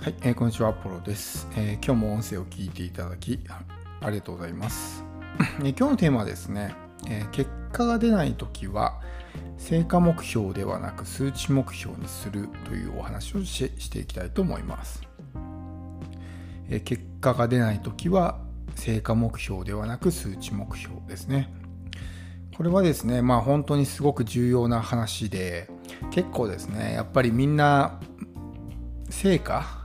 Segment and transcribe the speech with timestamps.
[0.00, 3.40] はい、えーこんにちは、アポロです、えー今日も音声を聞いていただき
[4.00, 5.04] ありがとうございます。
[5.58, 6.72] えー今日のテーマはですね、
[7.08, 9.00] え結果が出ないときは
[9.58, 15.02] 成果目標ではなく数値目標にするというお話をしていきたいと思います。
[16.70, 18.38] え結果が出ないときは
[18.76, 21.52] 成果目標ではなく数値目標ですね。
[22.56, 25.68] これはですね、まあ本当にすごく重要な話で、
[26.12, 27.98] 結構ですね、やっぱりみんな
[29.10, 29.77] 成果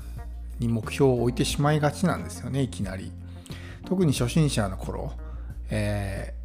[0.67, 3.11] に目標を置いてしまいがちなんですよねいきなり。
[3.85, 5.13] 特に初心者の頃、
[5.69, 6.43] えー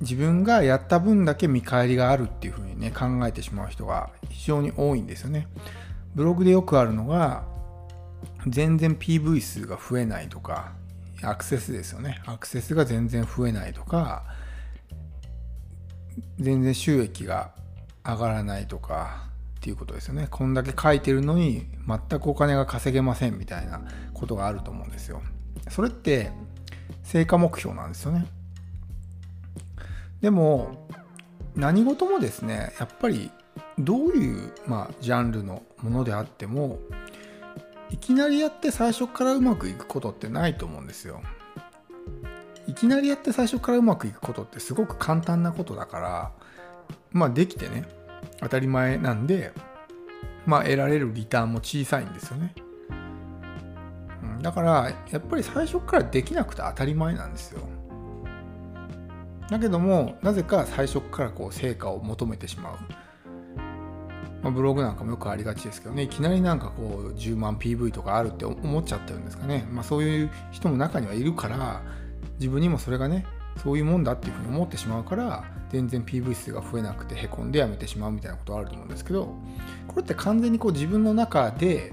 [0.00, 5.48] 自分がやった分だけ見返りがあるっていうふうにね考えてしまう人が非常に多いんですよね。
[6.14, 7.44] ブログでよくあるのが
[8.46, 10.72] 全然 PV 数が増えないとか
[11.22, 12.20] アクセスですよね。
[12.26, 14.24] アクセスが全然増えないとか
[16.38, 17.52] 全然収益が
[18.04, 19.30] 上がらないとか
[19.66, 20.28] っていうことですよね。
[20.30, 23.82] こんだけ書いてるのに全くお金が稼げませんみたいな
[24.14, 25.22] ことがあると思うんですよ。
[25.70, 26.30] それって
[27.02, 28.26] 成果目標なんですよね。
[30.20, 30.88] でも
[31.56, 33.32] 何事もですねやっぱり
[33.76, 36.78] どういう、まあ、ジャンルのものであっても
[37.90, 41.22] いきなりやって最初からうまくいくことってないと思うんですよ。
[42.68, 46.32] いきなりやって最初からうまくいくことってすごく簡単なことだから
[47.10, 47.95] まあできてね
[48.40, 49.52] 当たり前なんで
[50.44, 52.54] まあ得られるリターンも小さいんですよね。
[54.22, 57.60] うんだからやっぱり最初からできなくて当たり前なんですよ。
[59.50, 62.76] だけどもなぜか最初からこう成果を求めてしまう。
[64.42, 71.82] まあ、ブログなんかもよくありがちですけどねいきなりなんかこう10万 PV とかあるって思っちゃってるんですかね、まあ、そういう人も中にはいるから
[72.38, 73.26] 自分にもそれがね
[73.62, 79.34] そういうもんだっていうふうに思ってしまうから全然 PV 数が増えなくてへこんでやめてしまうみたいなことはあると思うんですけど
[79.88, 81.92] これって完全にこう自分の中で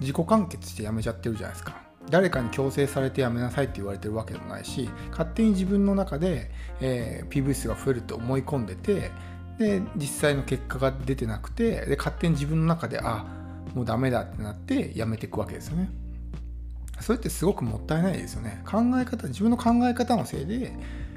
[0.00, 1.90] 自己完結してやめちゃってるじゃないですか。
[2.08, 9.12] 誰かに強制されてやめなさいって言われてるわけでもないし勝手に自分の中で、えー PV 数が増えるって思い込んでて
[9.58, 13.26] で実際の結果が出てなくてで勝手に自分の中であ
[13.74, 15.90] もうダメだってなってやめていくわけですよね。
[17.00, 18.62] それってすごくもったいないですよね。
[18.64, 20.72] 考え方、自分の考え方のせいで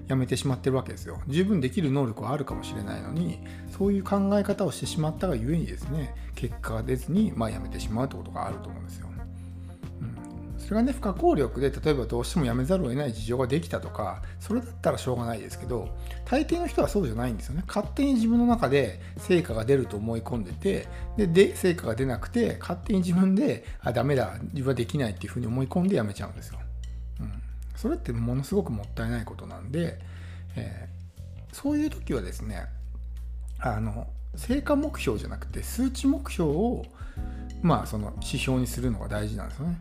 [0.07, 1.21] やめてしまってるわけですよ。
[1.27, 3.39] 十分できる能力はあるかもしれないのに、
[3.77, 9.07] そういう考え方をしてしまったがゆえにですね、結果が出ずに、まあ、やめてしまうってことがあると思うんですよ。
[10.63, 15.90] それがね、不可抗力で、例えばどうしてもやめざるを得ない事情ができたとか、それだったらしょうがないですけど、
[16.25, 17.63] 大抵の人はそうじゃないんですよね。
[17.68, 20.88] 勝手に自分の中で成果が出ると思い込んでて、
[21.18, 26.59] で、で成果が出なくて、勝手に自分で、あ、ダメだ、自分はできないっていうふうに思い込んでやめちゃうんですよ。
[27.19, 27.31] うん。
[27.75, 30.00] それってものすごくもったいないことなんで、
[30.56, 31.03] えー
[31.53, 32.66] そういう時はですね、
[33.59, 36.84] あの、成果目標じゃなくて、数値目標を、
[37.62, 39.80] まあ、その指標にするのが大事なんですよね。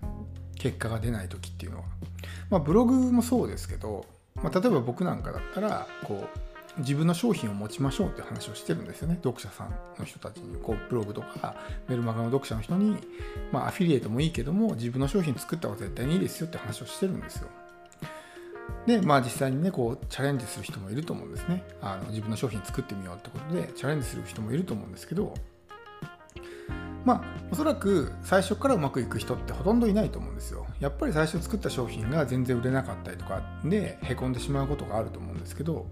[0.63, 1.85] 結果が出ない時っていうのは。
[2.51, 4.07] まあ、ブログもそうですけど、
[4.37, 6.29] まあ、例えば僕なんかだったらこ
[6.77, 9.17] う自分の商品を持ちましょうって話をしてるんですよね。
[9.17, 11.57] 読者さんの人たちにこうブログとか
[11.89, 12.97] メルマガの読者の人に、
[13.51, 17.49] まあ、アフィリエイトもいいけども自分の商品作った方が絶対にいいですよって話をしてるんですよ。
[18.87, 21.65] でまあ実際にねこうチャレンジする人もいると思うんですね。
[21.81, 25.35] あの自分の商品作ってみようってことでチャレンジする人もいると思うんですけど
[27.05, 30.67] まあおそらく最初からうまくいく人ってほとんどいないと思うんですよ。
[30.81, 35.87] やっぱり最初作った商品が全然売れなかったりとかでへこんでしまうことがあると思うんですけど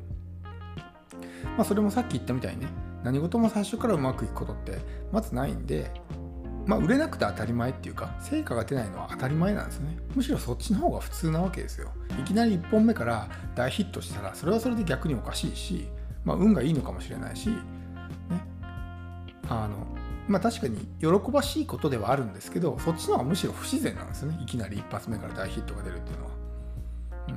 [1.56, 2.68] まあそれもさっき言ったみたいにね
[3.02, 4.78] 何事も最初からうまくいくことって
[5.12, 5.90] まずないんで
[6.66, 9.96] まあ売れなくて当たり前っていうか成果が出ないのは当たり前なんですね。
[10.14, 11.90] むしろそっちの方が普通なわけですよ。
[12.18, 15.88] いきなり1本目から大ヒットしたらそれはそれで逆におかしいし
[16.24, 17.56] まあ運がいいのかもしれないしね。
[19.48, 24.38] あのまあ確かに喜ばしいことではあるんですけどそっちの方がむしろ不自然なんですよね。
[24.42, 26.30] いきなり一発目から大ヒットが出るっていうのは、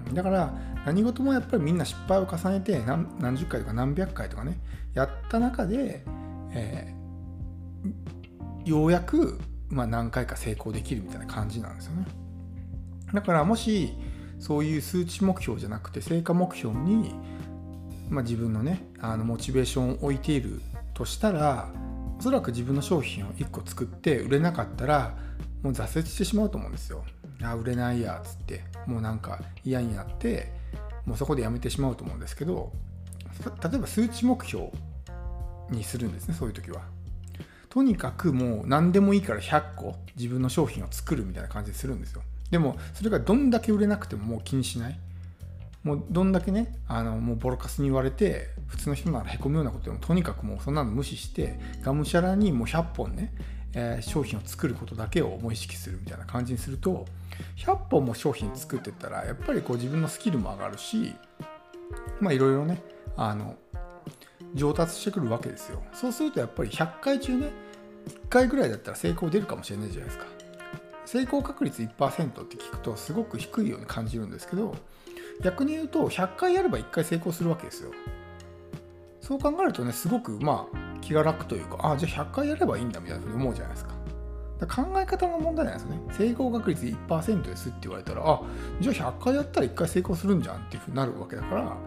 [0.08, 0.54] うん、だから
[0.86, 4.60] 何事もやっぱりみんな失敗を重ねて何何十回とか何百回とかね
[4.94, 6.04] やった中で、
[6.54, 7.04] えー
[8.66, 9.40] ようやく、
[9.70, 12.06] まあ、何回か成功できるみたいな感じなんですよね。
[13.14, 13.94] だからもし
[14.40, 17.14] そういう数値目標じゃなくて成果目標に、
[18.10, 20.62] まあ、自分のねあのモチベーションを置いている
[20.94, 21.70] としたら
[22.24, 25.18] おそらく自分の商品を1個作って売れなかったら
[25.62, 27.04] もう挫折してしまうと思うんですよ。
[27.44, 30.54] あ売れないやっつってもうなんか嫌になって
[31.06, 32.72] もうそこでやめてしまうと思うんですけど
[33.70, 34.70] 例えば数値目標
[35.70, 36.84] にするんですねそういう時は。
[37.68, 42.22] とにかくもう何でもいいから100個自分の商品を作るみたいな感じでするんですよ。
[42.52, 44.98] でもそれがどんだけ売れなくてももう気にしない。
[45.84, 53.34] もうどんだけねあのもうボロカスに言われて普通の人ならへこむようなことでもとにかくもうそんなの無視してがむしゃらにもう100本ね、
[53.74, 57.06] えー、商品を作ることだけをもう意識するみたいな感じにすると
[57.58, 61.14] 100本も商品作ってったらやっぱりこう自分のスキルも上がるし
[62.22, 62.82] まあいろいろね
[63.18, 63.58] あの
[64.54, 65.82] 上達してくるわけですよ。
[65.94, 67.52] そうするとやっぱり100回中ね
[68.08, 70.26] 1回ぐらいだったら成功出るかもしれないじゃないですか。
[71.06, 74.76] 成功確率1%って聞くとすごく低いように感じるんですけど
[75.42, 77.92] 逆に言うと100回やれば1回成功するわけですよ。
[79.22, 83.94] そう考えるとねすごくまあ気が楽というかあじゃあ100回やればいいんだみたいなふうに思うじゃないですか。
[84.68, 86.00] 考え方の問題なんですよね。
[86.12, 88.42] 成功確率1%ですって言われたらあ
[88.80, 91.78] じゃあ100回やったら1回成功するんじゃんっていうふうになるわけだから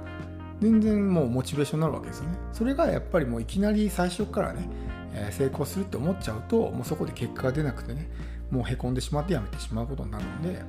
[0.60, 2.38] 全然もうモチベーションになるわけですよね。
[2.52, 4.68] それがやっぱりもういきなり最初からね、
[5.12, 8.10] えー、成功するって思っちゃうともうそこで結果が出なくてね
[8.50, 10.62] もうへこんでしまってやめてしまうことになるので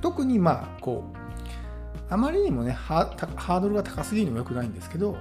[0.00, 1.47] 特にまあこう
[2.10, 5.16] あまりにもねハードルが高すぎるのも良くないんですけど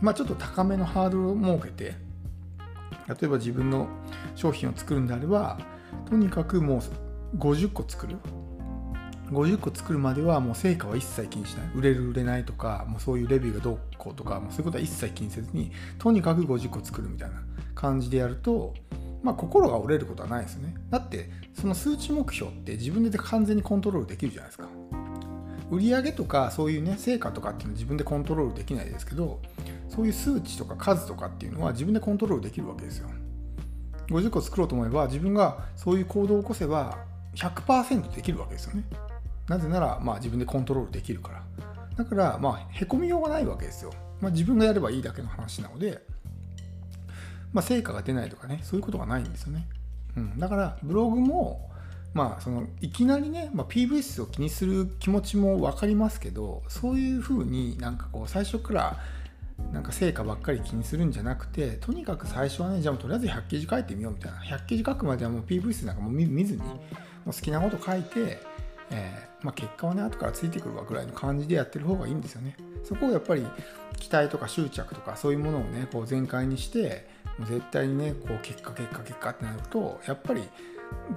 [0.00, 1.96] まあちょっと高めのハードルを設けて
[3.08, 3.88] 例えば自分の
[4.34, 5.58] 商品を作るんであれば
[6.08, 6.82] とにかくも
[7.34, 8.16] う50個作る。
[9.30, 11.70] 50個作るまではもう成果は一切気にしない。
[11.74, 17.42] 売れる売れないとかもうそういうレビューがどうこうとかもうそういうことは一切気にせずにとにかく50個作るみたいな
[17.74, 18.74] 感じでやると
[19.22, 20.74] まあ心が折れることはないですよね。
[20.88, 24.68] だってその数値目標って自分で完全にコントロールできるじゃないですか。
[25.70, 29.40] 売上とかそういうね成果とかっていうのは自分でコントロールできないですけど
[29.88, 33.08] そういう数値とか数とかっていうのは自分でコントロールできるわけですよ。
[34.08, 36.98] 50個作ろうと思えば自分がそういう行動を起こせば
[37.34, 38.84] 100%できるわけですよね。
[39.48, 41.42] なぜならまあ自分でコントロールできるから。
[41.96, 46.00] だからまあへこみようがないわけですよ、まあ、自分がやればいいだけの話なので
[47.52, 49.66] まあ、成果が出ないとかねそういうことがないんですよね、
[50.16, 51.67] うん、だからブログも
[52.14, 58.96] まあそのいきなりね、まあ、PV 数を気にする気持ちも分かりますけどそういうふうになんかこう最初から
[59.72, 64.38] なんか成果ばっかり気にするんじゃなくてとにかく最初はねじゃあとりあえず100記事書いてみようみたいな。
[64.38, 66.74] 100記事書くまではもう PV 数なんかもう見ずにも
[67.26, 68.38] う好きなこと書いて、
[68.90, 72.56] えー、まあ、結果はね後からついてくるわぐらいの感じでやってる方がいいんですよね。
[72.84, 73.46] そこをやっぱり
[73.98, 77.08] 期待とか執着とかそういうものをねこう全開にして
[77.38, 80.48] もう絶対にねこう結果結果結果ってなるとやっぱり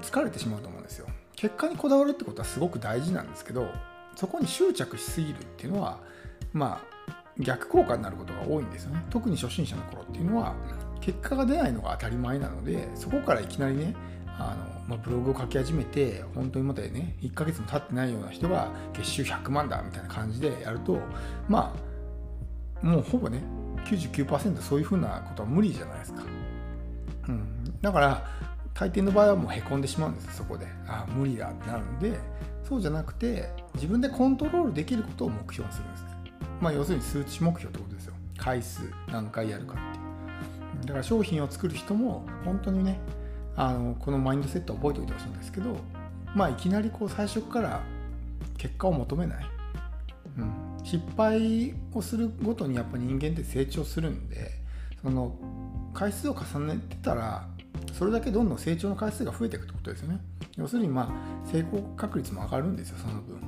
[0.02, 1.08] 疲れてしまうと思うんですよ。
[1.36, 3.68] 結果にこだわるってことはすごく大事なんですけど
[4.16, 6.00] そこに執着しすぎるっていうのは
[6.54, 9.04] まあ逆効果になることが多いんですよね。
[9.10, 10.56] 特に初心者の頃っていうのは
[11.00, 13.96] 結果が出ないのが当たり前なのでそこからいきなりね
[14.38, 21.00] あの、まあ、ブログを書き始めて本当にまだね1ヶ月も経ってないような人が月収100万だみたいな感じでやると
[21.50, 21.74] ま
[22.84, 23.42] あもうほぼね
[23.86, 26.24] 99%そういうふうなことは無理じゃないですか、
[27.30, 28.28] うん、だから
[28.74, 30.66] 大抵の場合はもうへこんでしまうんですそこで。
[30.88, 32.18] ああ無理だってなるんで
[32.68, 36.10] そうじゃなくて自分でコントロールできることを目標にするんですね。
[36.62, 38.14] まあ要するに数値目標ってことですよ。
[38.38, 38.82] 回数
[39.12, 40.86] 何回やるかっていう。
[40.86, 43.00] だから商品を作る人も本当にね
[43.56, 45.78] あのこのマインドセットを覚えておいてほしいんですけど
[46.36, 47.82] まあいきなりこう最初から
[48.58, 49.46] 結果を求めない、
[50.38, 54.52] うん、失敗をするごとにやっぱ人間って成長するんで
[55.02, 55.36] その
[55.94, 57.48] 回数を重ねてたら
[57.94, 60.20] それだけどんどん成長の回数が増えていくってことですよね。
[60.58, 63.42] 要するにまあ成功確率も上がるんですよその分。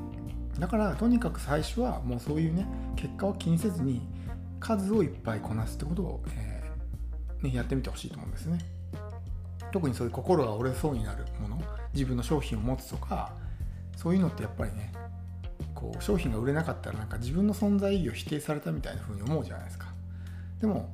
[0.59, 4.01] だからとにかく最初はもうそういうね結果を気にせずに
[4.59, 8.59] 数をいっぱいこなすってことを、えー、ね、やってみてほしいと思うんですね。
[9.71, 11.61] 特にそういう心が折れそうになるもの
[11.93, 13.33] 自分の商品を持つとか
[13.97, 14.93] そういうのってやっぱりね
[15.73, 19.87] こう商品が売れなかったらなんか自分の存在意義を否定されたみたいな風に思うじゃないですか。
[20.61, 20.93] でも、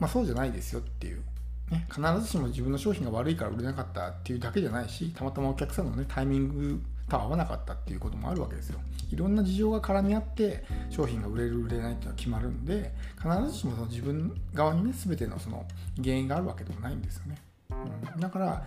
[0.00, 1.22] まあ、そうじゃないですよっていう、
[1.70, 8.78] ね、必ずしも自分の商品が悪いから売れなかったっていうだけじゃないしたまたまお客さんのねタイミングと合わなかったっていうこともあるわけですよ。
[9.10, 15.64] いろんな事情が絡み合って商品が売れる売れないっていうのは決まるんで必ずしもその自分側にね全てのその
[16.02, 17.36] 原因があるわけでもないんですよね、
[17.70, 18.66] うん、だから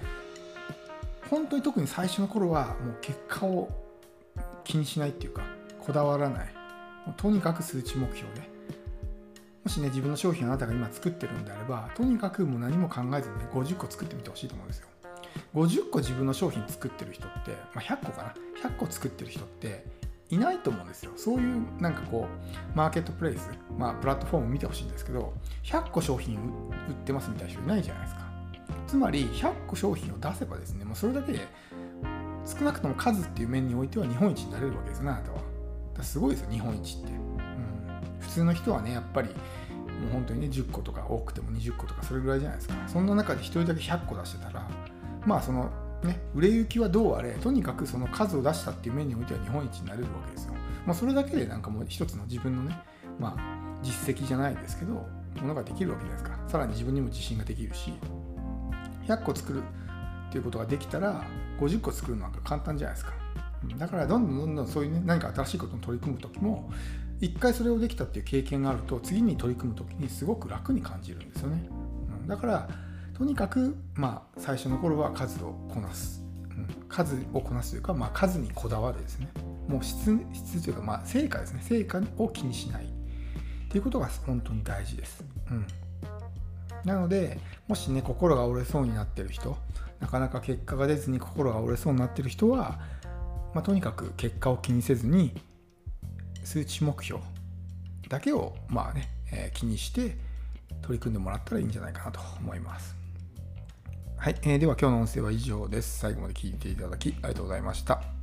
[1.29, 3.69] 本当に特に最初の頃はもう結果を
[4.63, 5.41] 気にしないっていうか
[5.79, 6.53] こだわらない。
[7.17, 8.58] とにかく数値目標で
[9.69, 14.87] もしね自分の商品あなたが今作ってるんであればとにかくもう何も考えずに、ね、50個作ってみてほしいと思うんですよ。
[15.53, 18.33] 50個自分の商品作ってる人って、まあ、100個かな。
[18.67, 19.85] 100個作ってる人って
[20.31, 21.11] いないと思うんですよ。
[21.15, 23.47] そういうなんかこうマーケットプレイス、
[23.77, 25.33] まあ、プラットフォーム見てほしいんですけど
[25.65, 26.37] 100個商品
[26.87, 28.21] 売ってますみたいな人いないじゃないですか。
[28.87, 31.47] つまり100個商品を出せばですねもうそれだけで
[32.43, 35.37] 少なくとも数っていう面においては日本一になれるわけですねあなたは。
[36.01, 39.29] すごいですよ日本一って、うん、普通の人はねやっぱり
[39.99, 42.75] もう本当にね10個とか多くても20個とかそれぐらいじゃないですか。
[42.87, 44.67] そんな中で1人だけ100個出してたら
[45.25, 45.69] まあその
[46.03, 50.53] ね売れ行きはどうあれとにかくその数を出したっていう面においては日本一になれるわけですよ、
[50.85, 52.77] まあ、それだけでなんかもう一つの自分のね
[53.19, 55.07] まあ実績じゃないですけども
[55.43, 56.39] のができるわけじゃないですか。
[56.47, 57.93] さらに自分にも自信ができるし
[59.07, 59.63] 100個作る
[60.29, 61.23] っていうことができたら
[61.59, 63.13] 50個作るのなんか簡単じゃないですか。
[63.77, 66.71] だからどんどんどんどんそういうね何か新しいことに取り組む時も
[67.21, 71.69] 一回それをできたっていう経験があると次に取り組む時にすごく楽に感じるんですよね、
[72.21, 72.69] うん、だから
[73.17, 79.27] とにかくまあ最初の頃は数をこなす、うん、数をこなすというか、まあ、数にこだわるですね。
[79.67, 81.61] もう質質というかまあ成果ですね。
[81.61, 82.99] 成果を気にしない。
[83.69, 85.65] っていうことが本当に大事です、うん、
[86.83, 89.55] なのでもしね心が折れそうになってる人
[89.99, 92.79] なかなか結果が出ずに心が折れそうになってる人は、
[93.53, 95.39] まあ、とにかく結果を気にせずに
[96.49, 97.21] 数値目標
[98.07, 100.17] だけをまあね、えー、気にして
[100.81, 102.95] 取り組んでもらったらいいんじゃないかなと思います。
[104.17, 105.99] はい、えー、では今日の音声は以上です。
[105.99, 108.18] 最後まで聞いていただきありがとうございました。